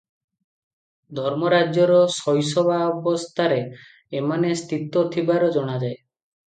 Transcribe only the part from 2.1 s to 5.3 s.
ଶୈଶବାବସ୍ଥାରେ ଏମାନେ ସ୍ଥିତ